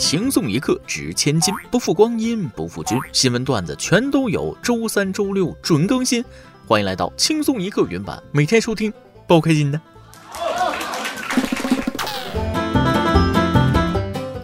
[0.00, 2.96] 情送一刻值千金，不负光阴不负君。
[3.12, 6.24] 新闻段子全都有，周三、周六准更新。
[6.68, 8.92] 欢迎来到轻松一刻原版，每天收听，
[9.26, 9.80] 包开心的。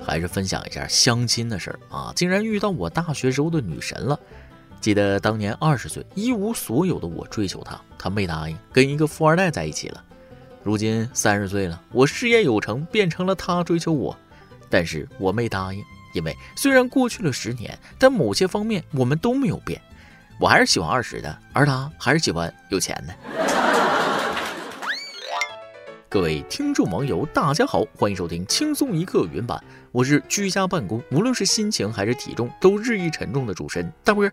[0.04, 2.12] 还是分享一下相亲的事儿啊！
[2.16, 4.18] 竟然遇到我大学时候的女神了。
[4.80, 10.02] 记得当年二十岁一无所有的我追求她，她没答应，跟一个富二代在一起了。
[10.64, 14.16] 如今三十岁了，我事业有成，变成了她追求我。
[14.70, 19.80] 但是我没答应，因为虽然过去了十年，但某些方面我们都没有变。
[20.40, 23.14] 我还是喜欢二十的，而他还是喜欢有钱的。
[26.08, 29.62] 各位听众网友，大家好，欢迎收听轻松一刻原版。
[29.90, 34.30] 我是居家办公，无论是心情还是体重都日益沉重的主持人大波。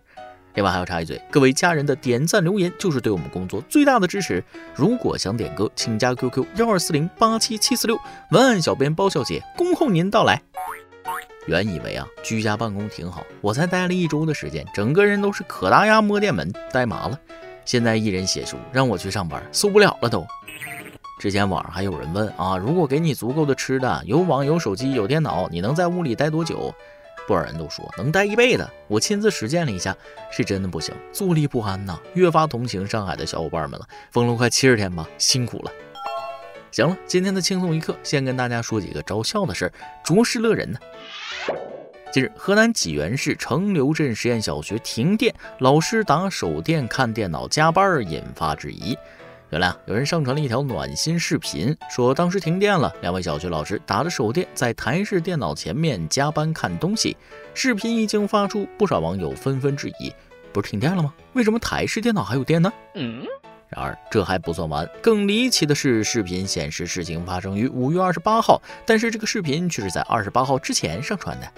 [0.54, 4.44] 另外还要插一嘴，各位家人的点赞留言就是对我们工作最大的支持。
[4.74, 7.98] 如果想点歌，请加 QQ 幺二四零八七七四六，
[8.30, 10.42] 文案小编包小姐恭候您到来。
[11.46, 17.18] 原以为啊，居家办公挺好，我才待了一周的时间，整个人都是可达鸭摸电门，呆麻了。
[17.64, 20.26] 现在一人写书，让我去上班，受不了了都。
[21.18, 26.74] 之前网上还有人问啊，如果给你足够的吃的，有网有手机有电脑，你能在屋里待多久？
[27.26, 29.96] 不少人都说能待一辈子，我亲自实践了一下，
[30.30, 33.86] 是真的不行，坐立不安呐，越发同情上海的小伙伴们了。
[34.10, 35.70] 封了快七十天吧，辛苦了。
[36.70, 40.78] 行了，今天的轻松一刻，先跟大家说几个招笑的事儿，着实乐人呢。
[42.12, 48.96] 近日，河南济源市城流镇实验小学停电，老师打手电看电脑加班，引发质疑。
[49.52, 57.14] 原来啊，有人上传了一条暖心视频，说当时停电了，两位小学老师打着手电在台式电脑前面加班看东西。
[57.52, 60.10] 视频一经发出，不少网友纷纷质疑：
[60.54, 61.12] 不是停电了吗？
[61.34, 62.72] 为什么台式电脑还有电呢？
[62.94, 63.26] 嗯。
[63.68, 71.52] 然而这还不算完，更离奇的是，视频显示事情发生于五月二十八号，但是这个视频却是在二十八号之前上传的。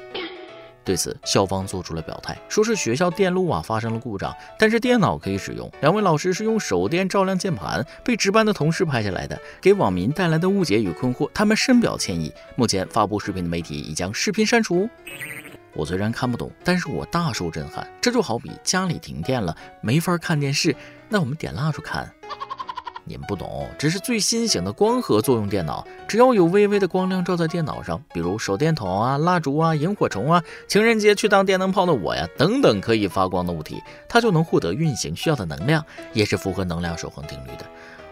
[0.84, 5.70] 对此，校方做出了表态，说是学校电路啊发生了故障，但是电脑可以使用。
[5.80, 12.30] 两位老师是用手电照亮键盘，被值班的同事拍下来的，给网民带来的误解与困惑，他们深表歉意。
[12.54, 14.88] 目前发布视频的媒体已将视频删除。
[15.72, 17.88] 我虽然看不懂，但是我大受震撼。
[18.00, 20.76] 这就好比家里停电了，没法看电视，
[21.08, 22.12] 那我们点蜡烛看。
[23.04, 25.86] 你们不懂，这是最新型的光合作用电脑。
[26.08, 37.66] 只要有微微的光亮照在电脑上，比如手电筒啊、蜡烛啊、萤火虫啊、情人节去当电灯泡的我呀等等可以发光的物体，它就能获得运行需要的能量，也是符合能量守恒定律的。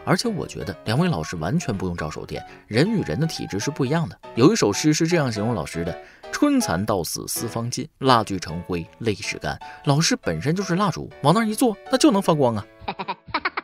[0.05, 4.19] 而且我觉得两位老师完全不用照手电，人与人的体质是不一样的。
[4.35, 5.97] 有一首诗是这样形容老师的：
[6.33, 9.57] 春蚕到死丝方尽，蜡炬成灰泪始干。
[9.85, 12.67] 老师本身就是蜡烛，往那一坐，那就能发光啊。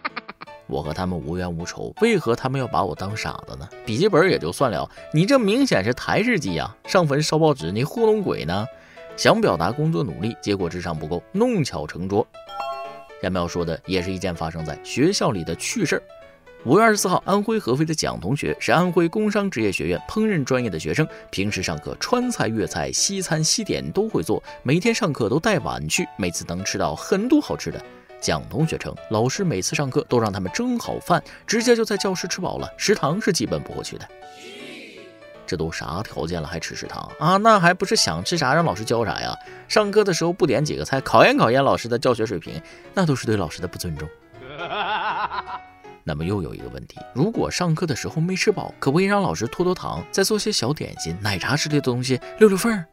[0.69, 3.69] 我和他们无冤无仇，为何他们要把我当傻子呢？
[3.85, 6.77] 笔记本也就算了，你这明显是台式机呀！
[6.85, 8.67] 上坟烧报纸，你糊弄鬼呢？
[9.17, 12.25] 想表达工作努力，结果智商不够，弄巧成拙。
[13.21, 16.03] 下面要说的也是一件发生在学校里的趣事儿。
[16.65, 27.83] 五月二十四号，安徽合肥的蒋同学是安徽工商职业学院烹饪专业的学生，平时上课川菜、粤菜、西餐、西点都会做，每天上课都带碗去，每次能吃到很多好吃的。
[28.21, 34.09] 蒋同学称，老师每次上课都让他们蒸好饭，直接就在教室吃饱了，食堂是基本不会去的。
[35.47, 37.39] 这都啥条件了还吃食堂啊？
[37.39, 39.35] 那还不是想吃啥让老师教啥呀？
[39.67, 42.61] 上课的时候不点几个菜，考验考验老师的教学水平，
[42.93, 44.09] 那都是对老师的不尊重。
[46.05, 52.85] 那么又有一个问题，如果上课的时候没吃饱，可不可以让老师拖拖堂，再做些小点心、奶茶之类的东西溜溜缝儿？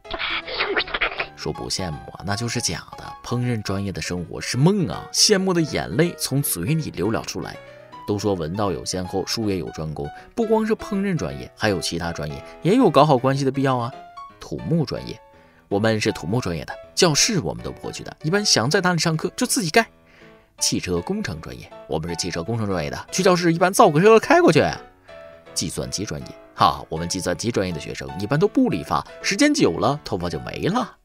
[1.46, 3.04] 说不羡慕啊，那就是假的。
[3.22, 7.56] 烹饪专业的生活是梦啊，羡慕的眼泪从嘴里流了出来。
[8.04, 13.92] 都说文道有先后，术业有专攻，不光是烹饪专业，还有其他专业也有搞好关系的必要啊。
[14.40, 15.16] 土木专业，
[15.68, 19.86] 我们是土木专业的，教室我们都不会去的，一般想在哪里上课就自己盖。
[20.58, 24.64] 汽车工程专业，我们是汽车工程专业的，去教室一般造个车开过去。
[25.54, 30.96] 计算机专业，哈，我们计算机专业的学生一般都不理发，时间久了头发就没了。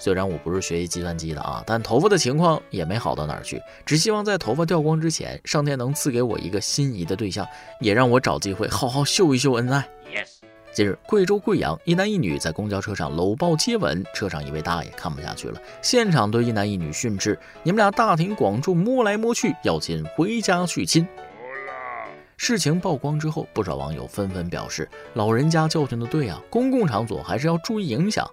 [0.00, 3.60] 虽然我不是学习计算机的啊，但头发的情况也没好到哪儿去。
[3.84, 7.46] 只希望在头发掉光之前，上天能赐给我一个心仪的对象，
[7.80, 9.86] 也让我找机会好好秀一秀恩爱。
[10.12, 10.38] Yes。
[10.72, 21.06] 近日，贵州贵阳一男一女在公交车上搂抱接吻，车上一位大爷看不下去了，现场对一男一女训斥：“你们俩大庭广众摸来摸去，要亲回家去亲。”
[22.38, 28.26] 事情曝光之后，不少网友纷纷表示：“老人家教训的对啊，公共场所还是要注意影响。”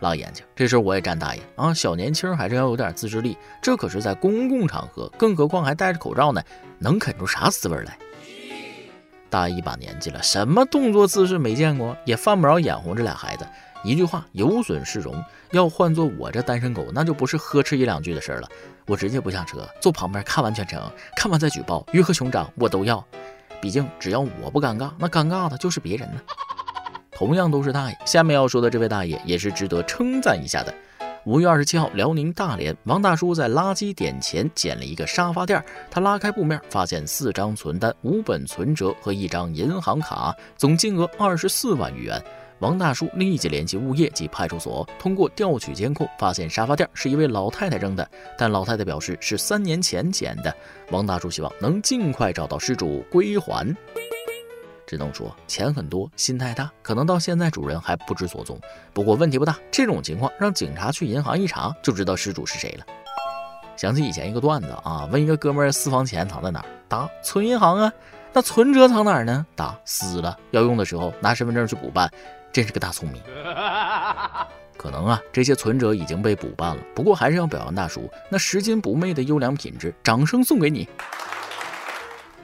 [0.00, 1.74] 辣眼睛，这事我也站大爷啊！
[1.74, 6.42] 小年轻还是要有点自制力，这可是在公共场合，更何况还戴着口罩呢，
[6.78, 7.98] 能啃出啥滋味来？
[9.30, 13.46] 大爷一把年纪了，什么动作姿势没见过，也犯不着眼红这俩孩子。
[13.84, 15.22] 一句话有损市容，
[15.52, 18.48] 要换做我这单身狗，那就不是呵斥一两句的事了。
[18.86, 20.80] 我直接不下车，坐旁边看完全程，
[21.14, 23.04] 看完再举报，鱼和熊掌我都要。
[23.60, 26.20] 毕竟只要我不尴尬，那尴尬的就是别人呢。
[27.18, 30.72] 同样都是大爷，下面要说的这位大爷也是值得称赞一下的。
[31.24, 35.60] 五月二十七号，辽宁大连，王大叔在垃圾点前捡了一个沙发垫，
[35.90, 42.22] 他拉开布面，发现四张存单、五本存折和一张银行卡，总金额二十四万余元。
[42.60, 50.54] 王大叔立即联系物业及派出所，通过调取监控，发现沙发垫是一位老太太扔的，但老太太表示是三年前捡的。
[50.92, 53.76] 王大叔希望能尽快找到失主归还。
[54.88, 58.58] 只能说钱很多，心太大，可能到现在主人还不知所踪。
[58.94, 62.86] 不过问题不大，这种情况让警察去银行一查，就知道失主是谁了。
[63.76, 67.92] 想起以前一个段子啊，问一个哥们儿私房钱藏在哪儿，答存银行啊。
[68.32, 69.44] 那存折藏哪儿呢？
[69.54, 72.10] 答撕了，要用的时候拿身份证去补办。
[72.50, 73.22] 真是个大聪明，
[74.78, 80.88] 可能啊，这些存折已经被补办了，不过还是要表扬大叔那拾金不昧的优良品质，掌声送给你。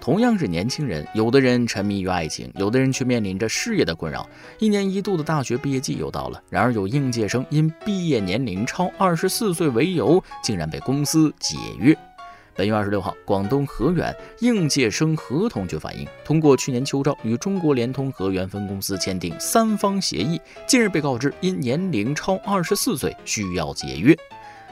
[0.05, 4.29] 同样是年轻人，有的人沉迷于爱情，有的人却面临着事业的困扰。
[4.59, 11.97] 一年一度的大学毕业季又到了，然而有应届生因毕业年龄超二十四岁为由，竟然被公司解约。
[12.55, 24.15] 本月二十六号，广东河源应届生合同局反映，通过去年秋招与中国联通河源分公司签订三方协议，近日被告知因年龄超二十四岁需要解约。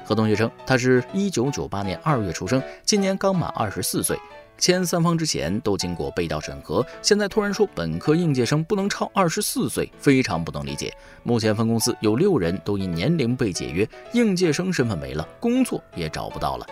[0.04, 4.18] 何同学称，他是一九九八年二月出生，今年刚满二十四岁，
[4.62, 10.96] 签三方之前都经过背调审核，现在突然说本科应届生不能超二十四岁，非常不能理解。
[11.24, 16.66] 目前分公司有六人都因年龄被解约，应届生身份没了，工作也找不到了。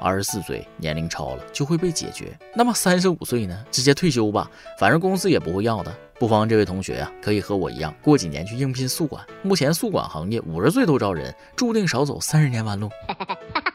[0.00, 3.64] 二十四岁年龄超了就会被解决，那么三十五岁呢？
[3.72, 4.48] 直接退休吧，
[4.78, 5.92] 反正公司也不会要的。
[6.16, 9.26] 不妨这位同学啊，可以和我一样，过几年去应聘宿管。
[9.42, 12.88] 目前宿管行业五十岁都招人，注定少走三十年弯路。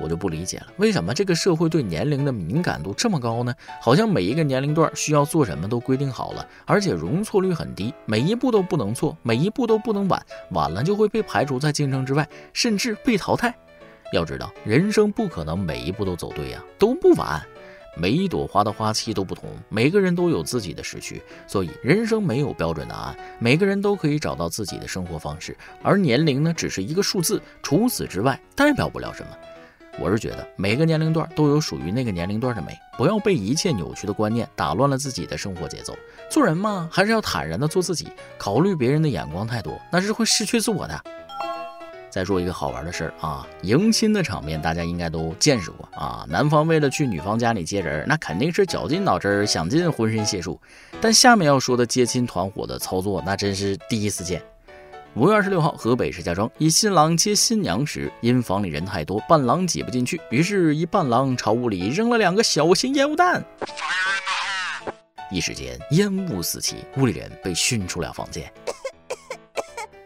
[0.00, 3.54] 我就不理解了，为什么这个社会对年龄的敏感度这么高呢？
[3.80, 13.54] 好像每一个年龄段需要做什么都规定好了，而且容错率很低，每一步都不能错，每一步都不能晚，晚了就会被排除在竞争之外，甚至被淘汰。
[14.12, 17.40] 要知道，人生不可能每一步都走对呀，都不晚。
[17.96, 25.56] 每一朵花的花期都不同，每个人都有自己的时区，所以人生没有标准答案，每个人都可以找到自己的生活方式。
[25.82, 29.30] 而年龄呢，只是一个数字，除此之外，代表不了什么。
[30.00, 35.94] 我是觉得，每个年龄段都有属于那个年龄段的美，不要被一切扭曲的观念打乱了自己的生活节奏。
[36.30, 38.08] 做人嘛，还是要坦然的做自己，
[38.38, 40.98] 考虑别人的眼光太多，那是会失去自我的。
[42.08, 46.24] 再说一个好玩的事儿啊，迎亲的场面大家应该都见识过啊。
[46.28, 50.58] 男方为了去女方家里接人，那肯定是绞尽脑汁儿，想尽浑身解数。
[51.00, 54.42] 但下面要说的接亲团伙的操作，那真是第一次见。
[55.16, 63.44] 五月二十六号，河北石家庄一新郎接新娘时，因房里人太多，伴郎挤不进去，于是，一伴郎朝屋里扔了两个小型烟雾弹，
[65.28, 68.50] 一时间烟雾四起，屋里人被熏出了房间。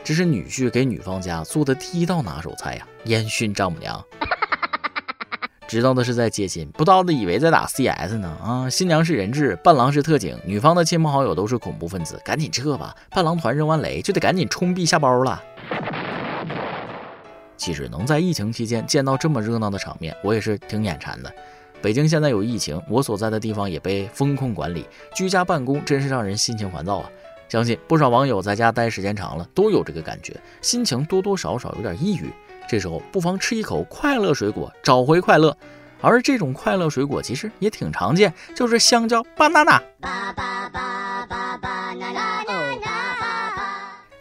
[0.02, 4.02] 这是女婿给女方家做的第一道拿手菜呀，烟熏丈母娘。
[5.74, 8.28] 知道的是在接亲，不知道的以为在打 CS 呢。
[8.40, 12.94] 啊，新娘是人质，伴郎是特警，女方的亲朋好友都是恐怖分子，赶紧撤吧！
[13.10, 15.42] 伴郎团扔完雷就得赶紧冲壁下包了。
[17.56, 21.32] 其实能在疫情期间见到这么热闹的场面，我也是挺眼馋的。
[21.82, 27.10] 北京现在有疫情，我所在的地方也被风控管理，居家办公真是让人心情烦躁啊。
[27.48, 32.32] 相信不少网友在家待时间长了，都有这个感觉，心情多多少少有点抑郁。
[32.68, 35.56] 这时候不妨吃一口快乐水果，找回快乐。
[36.00, 39.80] 而这种快乐水果其实也挺常见，就是香蕉，banana。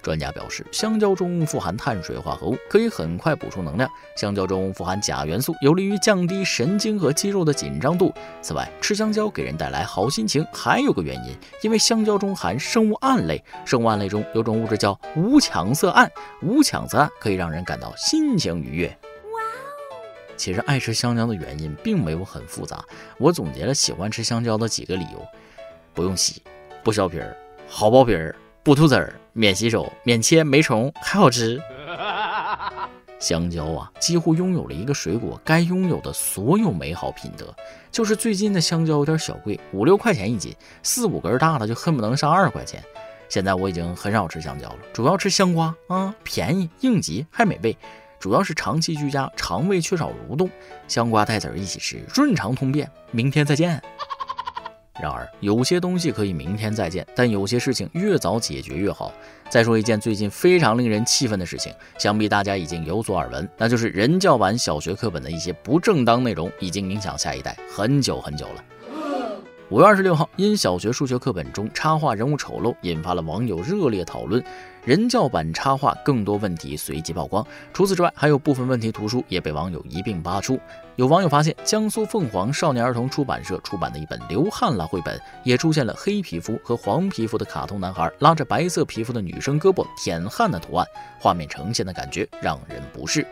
[0.04, 3.90] 专家表示，香蕉中富含碳水化合物，可以很快补充能量。
[4.18, 8.14] 香蕉中富含钾元素，有利于降低神经和肌肉的紧张度。
[8.42, 18.88] 此外，吃香蕉给人带来好心情，还有个原因，因为香蕉中含生物胺类，生物胺类中有种物质叫五羟色胺，五羟色胺可以让人感到心情愉悦。
[18.88, 19.42] 哇
[19.96, 19.98] 哦！
[20.36, 22.84] 其实爱吃香蕉的原因并没有很复杂，
[23.18, 25.26] 我总结了喜欢吃香蕉的几个理由：
[25.94, 26.44] 不用洗，
[26.84, 27.36] 不削皮儿，
[27.70, 28.36] 好剥皮儿。
[28.64, 31.62] 不吐籽儿，免洗手，免切，没虫，还好吃。
[33.20, 37.54] 香蕉啊，几乎拥有了一个水果该拥有的所有美好品德。
[37.92, 42.82] 就是最近的香蕉有点小贵，五六块钱一斤，四五根大的就恨不能上二十块钱。
[43.28, 47.76] 现在我已经很少吃香蕉了，主要吃香瓜啊，便宜、应急还美味。
[48.18, 50.50] 主要是长期居家，肠胃缺少蠕动，
[50.88, 52.90] 香瓜带籽儿一起吃，润肠通便。
[53.12, 53.82] 明天再见。
[55.02, 59.12] 然而，有些东西可以明天再见，但有些事情越早解决越好。
[59.50, 68.64] 再说一件最近非常令人气愤的事情，想必大家已经有所耳闻，那就是人教版小学课本的一些不正当内容，已经影响下一代很久很久了。
[69.70, 74.44] 五月二十六号，因小学数学课本中插画人物丑陋，引发了网友热烈讨论。
[74.86, 77.46] 人教版插画更多问题随即曝光。
[77.74, 80.60] 除此之外，还有部分问题图书也被网友一并扒出。
[80.96, 90.86] 有网友发现，江苏凤凰少年儿童出版社出版的一本《流汗了》绘本，也出现了黑皮肤和黄皮肤的卡通男孩拉着白色皮肤的女生胳膊舔汗的图案，
[91.20, 93.26] 画面呈现的感觉让人不适。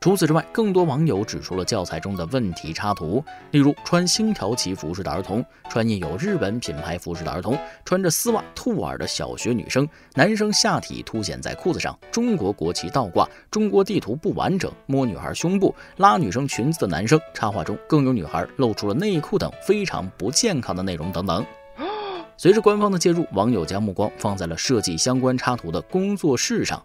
[0.00, 7.54] 除此之外，更多网友指出了教材中的问题插图，例如穿星条旗服饰的儿童，穿印有日本品牌服饰的儿童，
[7.84, 21.44] 穿着丝袜兔耳的小学女生，男生下体凸显在裤子上，中国国旗倒挂，中国地图不完整，摸女孩胸部，拉女生裙子的男生，插画中更有女孩露出了内裤等非常不健康的内容等等。
[22.38, 26.82] 随着官方的介入，网友将目光放在了设计相关插图的工作室上。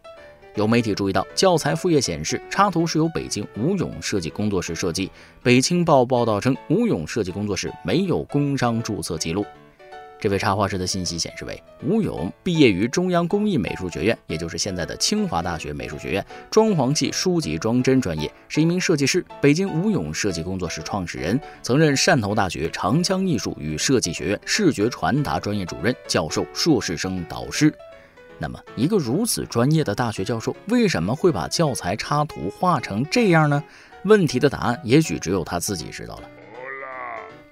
[0.55, 5.11] 有媒体注意到，教材副页显示插图是由北京吴勇设计工作室设计。
[5.43, 9.45] 北青报报道称，吴勇设计工作室没有工商注册记录。
[10.17, 19.23] 这位插画师的信息显示为：吴勇毕业于中央工艺美术学院，也就是现在的清华大学美术学院装潢系书籍装帧专业，是一名设计师。
[19.41, 27.71] 北京吴勇设计工作室创始人，曾任汕头大学长江艺术与设计学院视觉传达专业主任、教授、硕士生导师。
[28.37, 33.63] 那么，一个如此专业的大学教授，为什么会把教材插图画成这样呢？
[34.03, 36.29] 问题的答案，也许只有他自己知道了。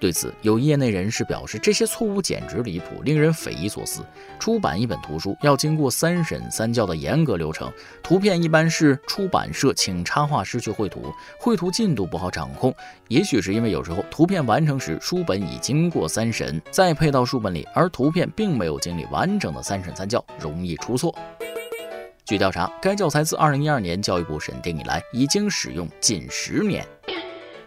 [0.04, 4.04] 对此，有业内人士表示，这些错误简直离谱，令人匪夷所思。
[4.38, 12.70] 出版一本图书要经过三审三校的严格流程，图片一般是出版社请插画师去绘图，绘图进度不好掌控。
[13.08, 21.18] 也许是因为有时候图片完成时，书本已经过三审，再配到书本里，而图片并没有经历完整的三审三校，容易出错。
[22.26, 26.86] 据调查，该教材自二零一二年教育部审定以来，已经使用近十年。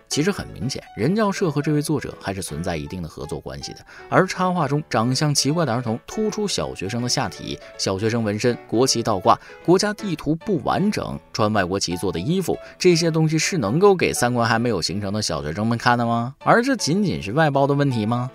[0.09, 3.79] 其实很明显，人教社和这位作者还是存在一定的合作关系的。
[4.09, 16.35] 而插画中长相奇怪的儿童突出小学生的下体，小学生纹身，国旗倒挂，国家地图不完整，穿外国旗做的衣服，这些东西是能够给三观还没有形成的小学生们看的吗？
[16.39, 18.31] 而这仅仅是外包的问题吗？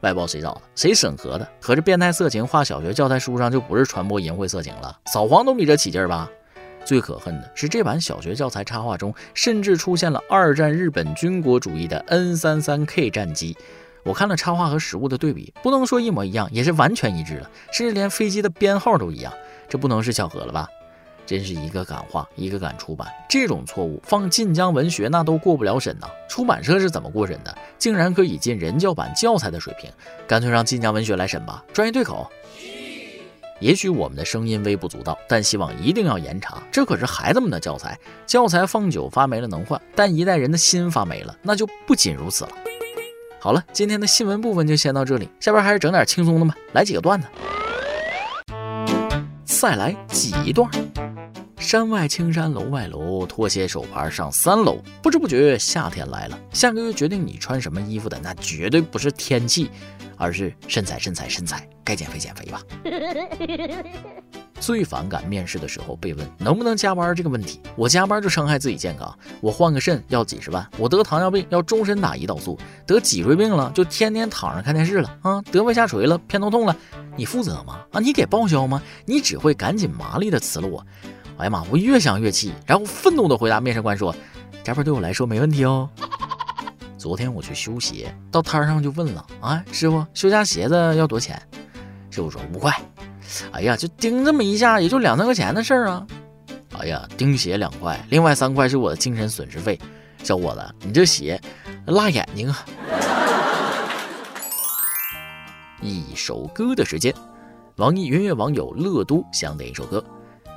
[0.00, 0.62] 外包谁找的？
[0.74, 1.48] 谁审核的？
[1.60, 4.98] 合着变态色情画小学教材书上就不是传播淫秽色情了？
[5.06, 6.28] 扫黄都比这起劲儿吧？
[6.84, 13.56] 最可恨的是，这版小学教材插画中甚至出现了二战日本军国主义的 N 三三 K 战机。
[14.04, 19.32] 我看了插画和实物的对比，不能说一模一样，也是完全一致了，甚至连飞机的编号都一样。
[19.68, 20.66] 这不能是巧合了吧？
[21.24, 26.08] 真是一个敢画，一个敢出版，这种错误放晋江文学那都过不了审呐。
[26.28, 27.56] 出版社是怎么过审的？
[27.78, 29.88] 竟然可以进人教版教材的水平？
[30.26, 32.28] 干脆让晋江文学来审吧，专业对口。
[33.62, 36.60] 也许我们的声音微不足道，但希望一定要严查。
[36.72, 42.50] 这可是孩子们的教材，教材放久发霉了能换，但一代人的心发霉了，那就不仅如此了。
[43.38, 47.28] 好了，今天的新闻部分就先到这里，下边还是整点轻松的吧，来几个段子。
[49.44, 50.68] 再来几段。
[51.72, 54.76] 山外青山楼外楼，拖鞋手牌上三楼。
[55.02, 59.70] 不知不觉夏天来了，下个月决定你穿什么衣服的，那绝对不是天气。
[60.18, 62.60] 而是身材，身材，身材，该减肥减肥吧。
[64.60, 67.58] 最反感面试的时候被问能不能加班这个问题。
[67.74, 76.76] 我加班就伤害自己健康，我换个肾要几十万，我得糖尿病要终身打胰岛素，得脊椎病了就天天躺着看电视了啊，得胃下垂了偏头痛了，
[77.16, 77.80] 你负责吗？
[77.92, 78.82] 啊，你给报销吗？
[79.06, 80.86] 你只会赶紧麻利的辞了我。
[81.42, 84.14] 哎呀妈，我越想越气，然后愤怒的回答面试官说，
[84.62, 85.90] 加班对我来说没问题哦。
[86.96, 91.42] 昨天我去修鞋，到摊上就问了啊，师傅修家鞋子要多少钱？
[92.10, 92.72] 师傅说五块。
[93.50, 96.06] 哎呀，就钉这么一下，也就两三块钱的事儿啊。
[96.78, 99.76] 哎呀，钉鞋两块，另外三块是我的精神损失费。
[100.22, 101.40] 小伙子，你这鞋
[101.86, 102.64] 辣眼睛啊！
[105.80, 107.12] 一首歌的时间，
[107.78, 110.04] 网易云乐网友乐都想点一首歌。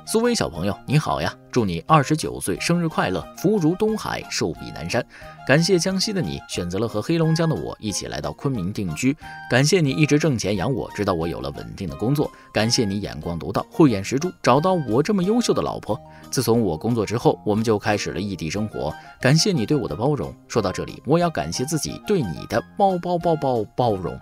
[0.08, 1.34] 苏威小朋友，你好呀！
[1.50, 5.04] 祝你二十九岁生日快乐，福如东海，寿比南山。
[5.48, 9.16] 感谢江西的你选择了和黑龙江的我一起来到昆明定居。
[9.50, 12.30] 感谢你一直挣钱养我，直到我有了稳定的工作。
[12.52, 16.00] 感谢你眼光独到，慧眼识珠，找到我这么优秀的老婆。
[16.30, 18.94] 自从我工作之后，我们就开始了异地生活。
[19.20, 20.32] 感谢你对我的包容。
[20.46, 24.16] 说到这里，我要感谢自己对你的包包包包包容。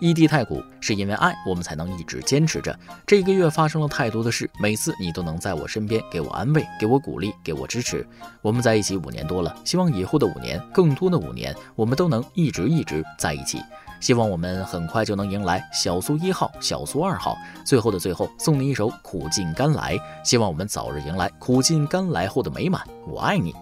[0.00, 2.76] 异地太苦，是因为爱，我们才能一直坚持着。
[3.06, 8.06] 这个月发生了太多的事，每次你都能在我身边，给我安慰，给我鼓励，给我支持。
[8.42, 13.62] 我们在一起五年多了，希望以后的五年，更多的五年，我们都能一直一直在一起。
[14.00, 17.36] 希望我们很快就能迎来小苏一号、小苏二号。
[17.66, 22.82] 最后的最后，送你一首《苦尽甘来》，希望我们早日迎来苦尽甘来后的美满。
[23.06, 23.54] 我爱你。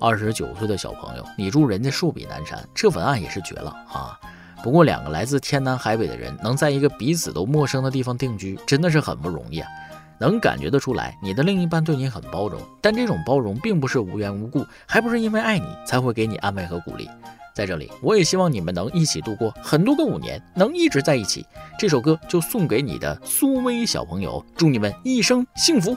[0.00, 4.18] 二十九岁的小朋友，你住人家寿比南山，这文案也是绝了啊！
[4.62, 9.68] 不过两个来自天南海北的人，能在一个彼此都陌生的地方定居，真的是很不容易啊。
[10.20, 17.08] 能感觉得出来，你的另一半对你很包容，但这种包容并不是无缘无故，还不是因为爱你才会给你安慰和鼓励。
[17.54, 21.46] 在这里，我也希望你们能一起度过很多个五年，能一直在一起。
[21.78, 25.96] 这首歌就送给你的苏薇小朋友，祝你们一生幸福。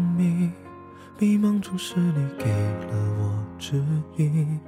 [1.21, 3.75] 迷茫中是你给了我指
[4.17, 4.59] 引，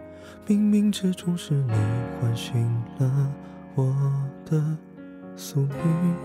[0.47, 1.73] 冥冥之中是你
[2.21, 2.63] 唤醒
[2.99, 3.33] 了
[3.73, 3.91] 我
[4.45, 4.63] 的
[5.35, 6.15] 宿命。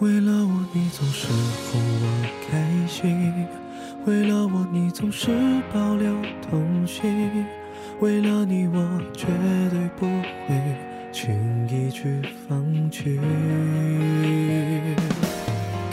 [0.00, 1.28] 为了我，你总是
[1.72, 3.32] 哄我开心；
[4.04, 5.30] 为了我，你总是
[5.72, 7.46] 保留童心；
[8.00, 9.28] 为了你，我绝
[9.70, 10.04] 对不
[10.46, 13.18] 会轻易去放弃。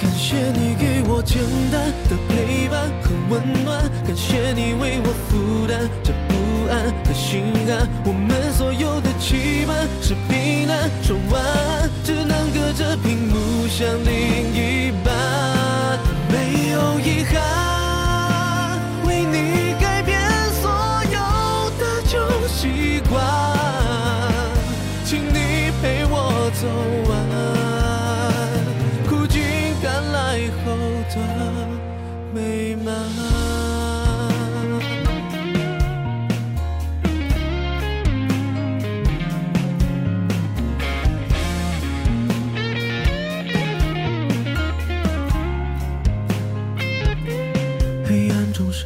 [0.01, 1.37] 感谢你给我简
[1.71, 6.33] 单的陪伴和温暖，感谢你为我负担这不
[6.71, 7.87] 安和心寒。
[8.03, 14.40] 我们所有的期盼是避难说晚安，只能隔着屏幕想你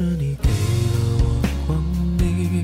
[0.06, 1.84] 是你给了我光
[2.20, 2.64] 明，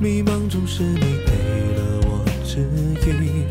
[0.00, 2.66] 迷茫中是你给了我指
[3.04, 3.44] 引，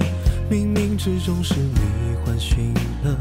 [0.50, 2.74] 冥冥之中是你唤醒
[3.04, 3.16] 了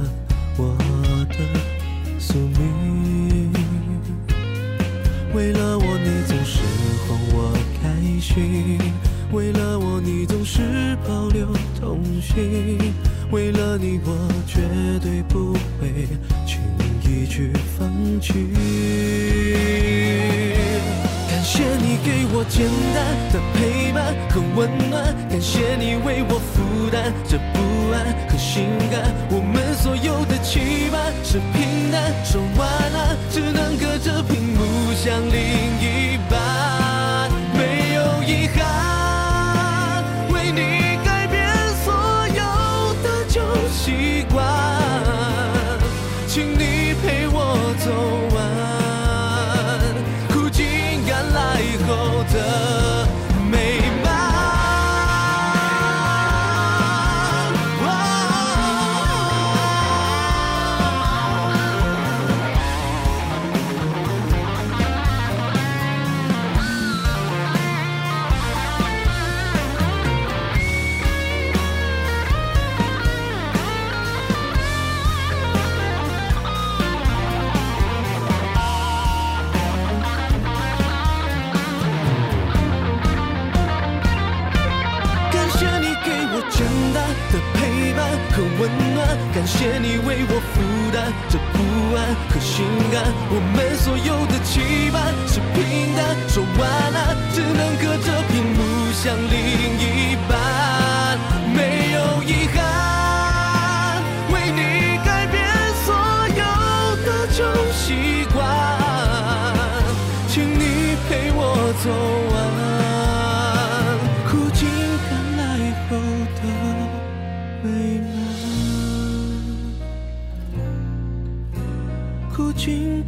[27.37, 29.12] 这不安和心安。
[29.29, 35.37] 我们所有的期盼是平淡说晚安，只能隔着屏幕想另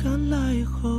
[0.09, 0.98] 原来后。